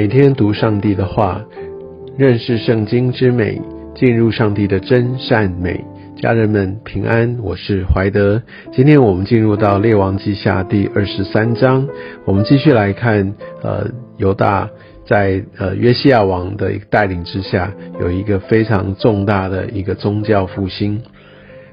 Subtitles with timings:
[0.00, 1.44] 每天读上帝的话，
[2.16, 3.60] 认识圣经之美，
[3.94, 5.84] 进入上帝的真善美。
[6.16, 8.42] 家人们平安，我是怀德。
[8.72, 11.86] 今天我们进入到列王记下第二十三章，
[12.24, 14.70] 我们继续来看，呃，犹大
[15.04, 21.02] 在呃约西亚王的一个带领之下，有一个非常重大的一个宗教复兴。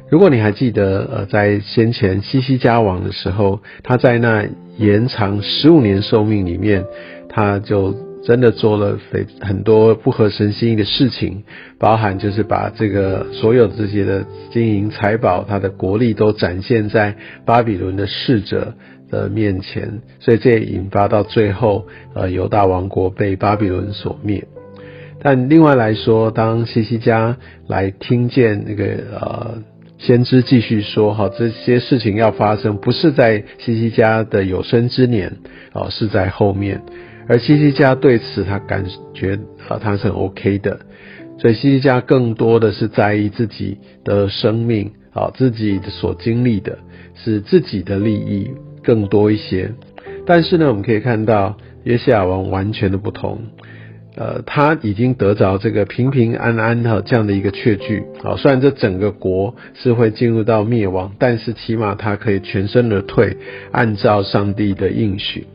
[0.09, 4.45] 如果你还记得，呃，在先前西西家王的时候，他在那
[4.77, 6.83] 延长十五年寿命里面，
[7.30, 7.95] 他就。
[8.27, 11.44] 真的做了非很多不合神心意的事情，
[11.80, 18.73] 包含就是把这个所有这些的金银财宝，他的国力都展现在巴比伦的侍者
[19.09, 24.45] 的面前，所以这也引发到最后，呃，犹大王国被巴比伦所灭。
[25.22, 28.84] 但另外来说，当西西家来听见那个
[29.22, 29.64] 呃
[30.00, 35.38] 先知继续说，哈，这些事情要发生，不是在西西家的有生之年，
[35.72, 36.81] 哦，是在后面。
[37.30, 40.80] 而西西家对此他感觉啊他是很 OK 的，
[41.39, 46.80] 所以西西家更多的是在意自己的生命啊自己所经历的
[47.16, 48.52] 是自己的利益
[48.84, 49.72] 更多一些。
[50.25, 53.39] 但是呢，我们可以看到约西亚王完全的不同，
[54.16, 63.38] 呃，他已经得着这个平平安安的这样的一个确据啊，虽然这整个国是会进入到灭亡，但是起码他可以全身而退，
[63.72, 65.47] 按照上帝的应许。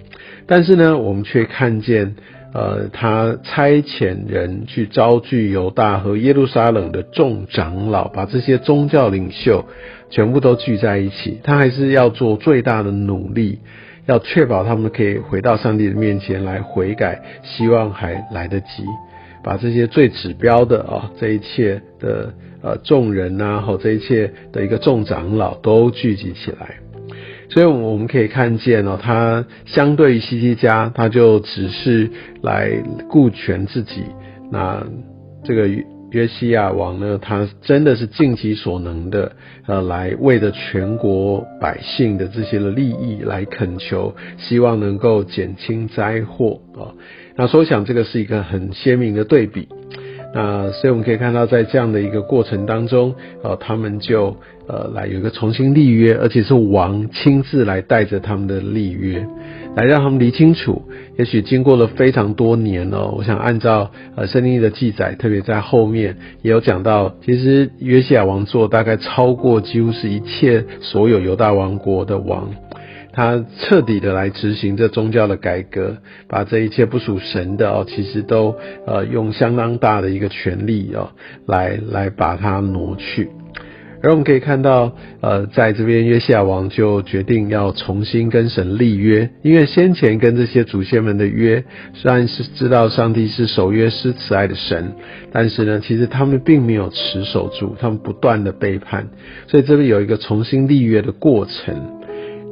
[0.47, 2.15] 但是呢，我们却看见，
[2.53, 9.65] 呃，他差遣人去招聚犹大和耶路撒冷的众长老，把这些宗教领袖
[10.11, 11.41] 全部都聚在一起。
[11.43, 13.61] 他还是要做最大的努力，
[14.07, 18.85] 要确保他们可以回到上帝的面前来悔改，希望还来得及，
[19.43, 26.77] 把这些最指标的啊，这一切的呃众人呐，和这一切的一个众长老都聚集起来。
[27.53, 32.71] 所以我们可以看见哦，他相对于西西家，他就只是来
[33.11, 34.05] 顾全自己。
[34.51, 34.83] 那
[35.45, 35.69] 这个
[36.13, 39.33] 约西亚王呢，他真的是尽其所能的，
[39.67, 46.89] 呃，来为着全国百姓的这些的利益来恳求，希望能够减轻灾祸啊。
[47.37, 49.69] 那所以想，这个是一个很鲜明的对比。
[50.35, 59.27] 那所以我们可以看到，在这样的一个过程当中，呃，他们就呃来有一个重新立约，而且是王亲自来带着他们的立约，
[59.77, 60.83] 来让他们理清楚。
[61.19, 72.49] 也许经过了非常多年哦，我想按照呃圣经的记载，特别在后面也有讲到，其实约西亚王座大概超过几乎是一切所有犹大王国的王。
[73.13, 78.57] 他彻底的来执行这宗教的改革，把这一切不属神的哦，其实都
[78.87, 81.11] 呃用相当大的一个权力哦，
[81.47, 83.29] 来来把它挪去。
[84.05, 91.63] 而我们可以看到，呃，在这边约西亚王就决定要重新跟神立约，因为先前跟这些祖先们的约，
[91.95, 94.93] 虽然是知道上帝是守约施慈爱的神，
[95.31, 99.09] 但是呢，其实他们并没有持守住，他们不断的背叛，
[99.47, 102.02] 所以这边有一个重新立约的过程。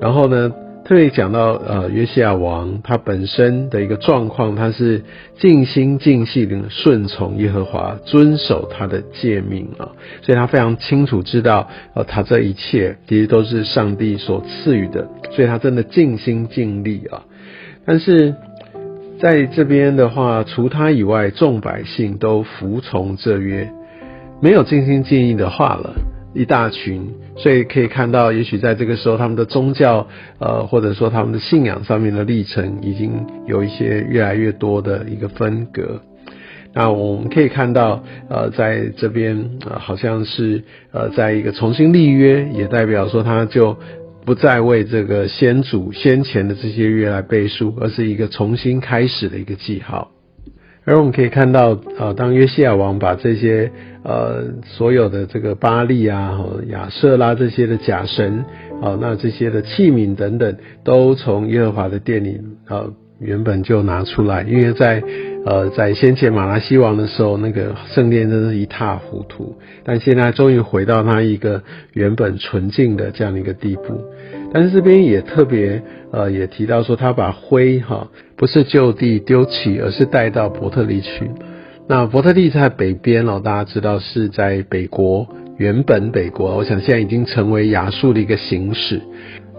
[0.01, 0.51] 然后呢，
[0.85, 5.05] 特别讲到呃约西亚王他本身的一个状况，他是
[5.39, 17.23] 尽心尽性的顺从耶和华，遵守他的诫命啊，所以他非常清楚知道，呃他这一切其实都是上帝所赐予的，所以他真的尽心尽力啊。
[17.85, 18.35] 但是
[19.21, 23.71] 在这边的话，除他以外，众百姓都服从这约，
[24.41, 25.95] 没有尽心尽意的话了。
[26.33, 30.07] 一大群，所以可以看到，也许在这个时候，他们的宗教，
[30.39, 36.01] 呃，或者说他们的信仰上面的历程，已经有一些越来越多的一个分隔。
[36.73, 43.77] 那我们可以看到，呃，在这边，呃，好像是，呃，在一个重新立约，也代表说他就
[44.25, 50.13] 不再为这个先祖先前的这些约来背书，而是一个重新开始的一个记号。
[50.85, 53.71] 而我们可以看到，呃，当约西亚王把这些
[54.03, 56.39] 呃所有的这个巴利啊、
[56.69, 58.45] 亚瑟拉这些的假神
[58.83, 65.03] 啊，那这些的器皿等等，都从耶和华的殿里呃原本就拿出来，因为在
[65.47, 74.05] 呃在先前马拉西王的时候，那个圣殿真是一塌糊涂，但现在终于回到它一个原本纯净的这样的一个地步。
[74.53, 75.81] 但是这边也特别
[76.13, 81.31] 呃也提到说，他把灰哈不是就地丢弃，而是带到伯特利去。
[81.89, 85.27] 那伯特利在北边哦，大家知道是在北国，
[85.57, 89.01] 原本北国，我想现在已经成为亚述的一个形式。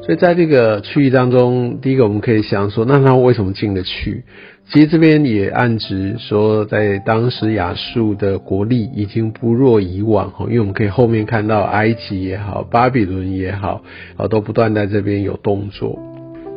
[0.03, 4.23] 所以在这个区域当中，第一个我们可以想说，那他为什么进得去？
[4.67, 13.83] 其实这边也暗指说，在当时亚述的国力已经不弱以往哈，因为我们可以后面看到埃及也好，巴比伦也好，
[14.17, 15.99] 啊，都不断在这边有动作。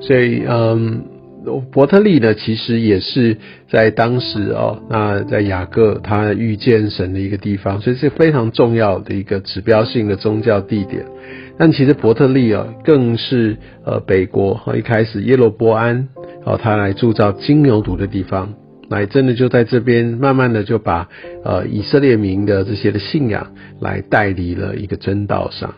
[0.01, 1.03] 所以，嗯，
[1.71, 3.37] 伯特利呢，其实也是
[3.69, 11.05] 在当时哦，那在雅各他遇见神的一个地方，所以是非常重要的一个指标性的宗教地点。
[11.59, 16.09] 但其实伯特利啊，更是呃北国和一开始耶罗波安
[16.45, 18.55] 哦，他来铸造金牛犊的地方，
[18.89, 21.09] 来真的就在这边慢慢的就把
[21.45, 25.75] 呃以色列民的这些的信仰来带离了一个真道上。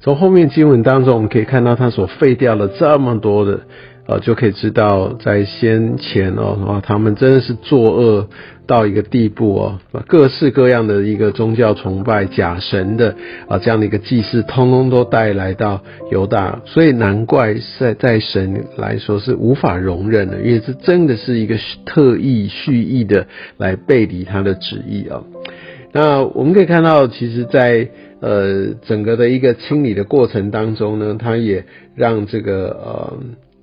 [0.00, 3.60] 从后面经文当中，我们可以看到他所废掉了这么多的。
[4.08, 8.28] 呃，就可以知道在先前哦，哇，他们真的是作恶
[8.64, 13.16] 到一个地步哦，各式各样的一个宗教崇拜假神的
[13.48, 15.82] 啊，这样的一个祭祀，通通都带来到
[16.12, 23.26] 犹大，所以难怪在在神来说是无法容忍的，因为这真的是一个特意蓄意的
[23.56, 25.24] 来背离他的旨意啊。
[25.92, 27.88] 那我们可以看到，其实，在
[28.20, 31.64] 呃整个的一个清理的过程当中呢，他也
[31.96, 33.12] 让这个呃。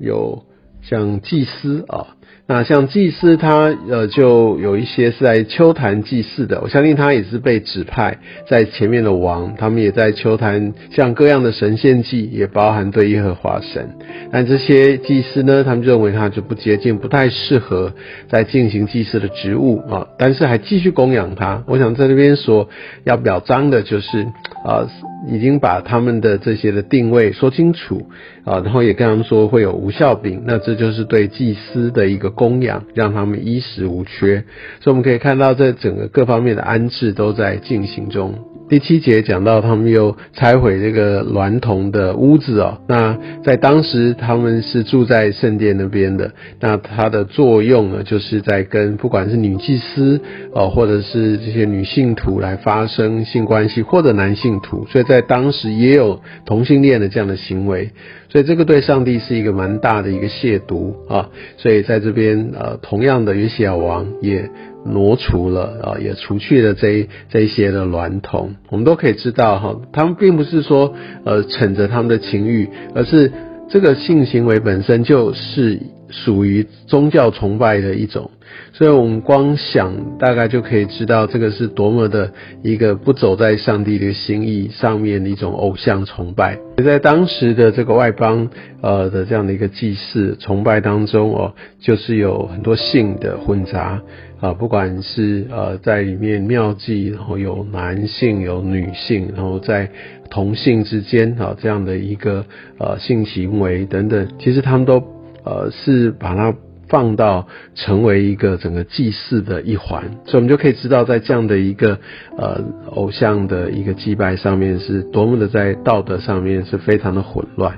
[0.03, 0.43] 有
[0.81, 2.07] 像祭司啊，
[2.45, 8.17] 那像祭司他呃就有一些是在秋坛祭祀的，我相信他也是被指派
[8.49, 13.95] 在前面的王，他们也在秋坛像各样的神献祭，也包含对耶和华神。
[14.29, 17.93] 但这些祭司呢，他们认为他就不接近，不太适合
[18.27, 21.63] 在进行祭祀的职务啊，但是还继续供养他。
[21.65, 22.67] 我想在这边所
[23.05, 24.27] 要表彰的就是
[24.63, 24.87] 啊。
[25.25, 28.05] 已经把他们的这些的定位说清楚
[28.43, 34.43] 啊，然后也跟他们说会有无效饼，那这就是对祭司的一个供养，让他们衣食无缺。
[34.81, 38.33] 所以我们可以看到，在整个各方面的安置都在进行中。
[38.69, 50.19] 第七节讲到他们又拆毁这个娈童的屋子哦，那在当时他们是住在圣殿那边的，那它的作用呢，就是在跟不管是女祭司
[50.53, 57.91] 哦，或者是这些女性徒来发生性关系，或者男性徒，所以在当时也有同性恋的这样的行为，
[58.33, 64.49] 所以这个对上帝是一个蛮大的一个亵渎啊，所以在这边呃，同样的约西亚王也。
[64.85, 70.93] 挪除了啊，也除去了这这一些的娈童，我们都可以知道哈，他们并不是说
[71.23, 73.31] 呃逞着他们的情欲，而是
[73.69, 75.79] 这个性行为本身就是
[76.13, 78.29] 属于宗教崇拜的一种。
[78.71, 82.31] 所以，我们光想大概就可以知道，这个是多么的
[82.61, 86.59] 一个不走在上帝的心意上面的一种偶像崇拜。
[86.83, 88.47] 在当时的这个外邦
[88.81, 93.99] 呃的这样的一个祭祀崇拜当中哦，就是有很多性的混杂
[94.39, 99.89] 啊，不管是呃在里面庙祭，然后有男性有女性，然后在
[100.29, 102.45] 同性之间啊这样的一个
[102.77, 105.01] 呃性行为等等，其实他们都
[105.43, 106.55] 呃是把它。
[106.89, 111.97] 放到成为一个整个祭祀的一环，所以我们就可以知道，在这样的一个
[112.37, 112.61] 呃
[112.91, 117.77] 偶像的一个祭拜上面，是多么的在道德上面是非常的混乱。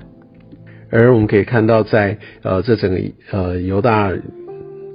[0.91, 2.99] 而我们可以看到，在呃这整个
[3.31, 4.11] 呃犹大，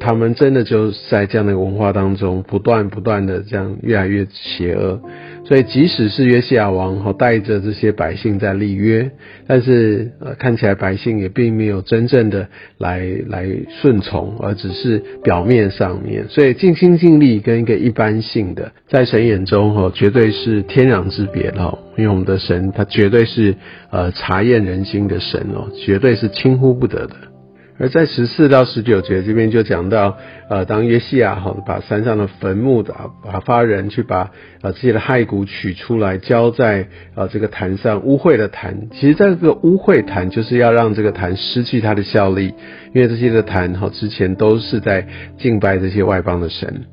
[0.00, 4.98] 他们真的就在这样的文化当中，不断不断的这样越来越邪恶。
[5.44, 9.10] 所以，即使是约西亚王哈带着这些百姓在立约，
[9.46, 12.48] 但是呃看起来百姓也并没有真正的
[12.78, 13.46] 来来
[13.80, 16.26] 顺从，而只是表面上面。
[16.28, 21.78] 所以尽心尽力跟一个一般性的，在神眼中哈绝对是天壤之别哦。
[21.96, 23.54] 因为我们的神他绝对是
[23.90, 27.14] 呃查验人心的神哦，绝对是轻忽不得的。
[27.80, 30.18] 而在十四到十九节这边就讲到，
[30.50, 32.94] 呃，当约西亚哈把山上的坟墓的
[33.24, 42.52] 把发人去把呃自己的骸骨取出来浇在呃这个坛上污秽的坛，其实在这个污秽坛就是要让这个坛失去它的效力，
[42.94, 45.06] 因为这些的坛哈之前都是在
[45.38, 46.84] 敬拜这些外邦的神。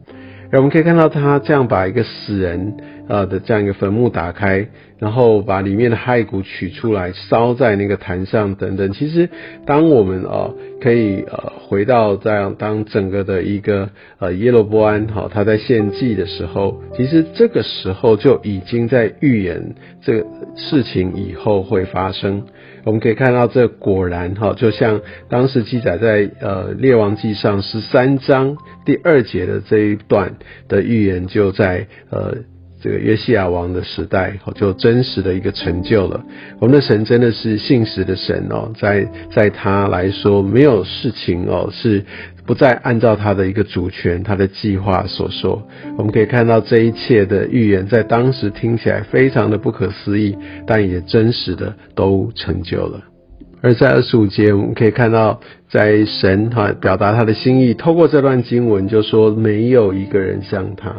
[0.52, 2.78] 而我们可以看到，他这样把一个死人
[3.10, 8.92] 呃的这样一个坟墓打开，然后把里面的骸骨取出来烧在那个坛上等等。
[8.94, 9.30] 其实，
[9.66, 10.50] 当我们啊
[10.82, 13.90] 可以呃回到这样当整个的一个
[14.20, 20.26] 呃耶罗波安哈他在献祭的时候，其实这个时候就已经在预言这个
[20.56, 22.44] 事情以后会发生。
[22.88, 30.38] 我们可以看到，这果然哈，就像当时记载在呃列王记上十三章第二节的这一段
[30.70, 32.36] 的预言，就在呃
[32.82, 36.24] 这个约西亚王的时代，就真实的一个成就了。
[36.60, 42.04] 我们的神真的是信实的神哦，在在他来说，没有事情哦是。
[42.46, 45.62] 不再按照他的一个主权、他的计划所说，
[45.98, 50.34] 我们可以看到这一切的预言在当时听起来非常的不可思议，
[50.66, 53.02] 但也真实的都成就了。
[53.62, 60.96] 而在二十五节，我们可以看到，在神哈表达他的心意，透过这段经文就说没有一个人像他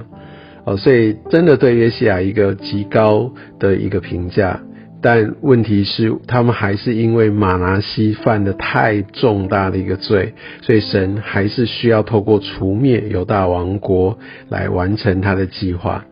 [0.64, 4.60] 哦，所以真的对约西亚一个极高的一个评价。
[5.00, 16.04] 但问题是，他们还是因为马拿西犯的太重大的一个罪，所以神还是需要透过除灭犹大王国来完成他的计划。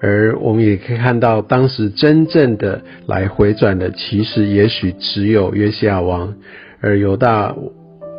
[0.00, 6.36] 而我们也可以看到，当时真正的来回转的，其实也许只有约西亚王，
[6.80, 7.54] 而犹大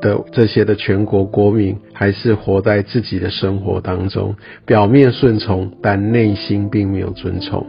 [0.01, 7.65] 的这些的全国国民，还是活在自己的生活当中，表面顺从，但内心并没有遵从。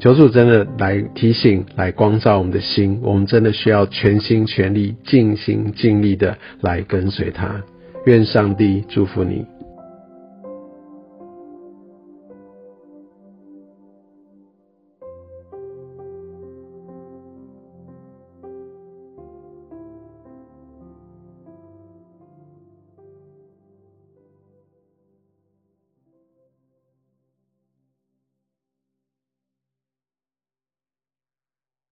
[0.00, 7.62] 求主真的来提醒，来光照我们的心，我们真的需要全心全力、尽心尽力的来跟随他。
[8.06, 9.57] 愿上帝祝福你。